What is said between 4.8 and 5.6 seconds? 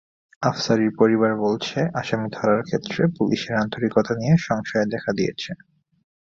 দেখা দিয়েছে।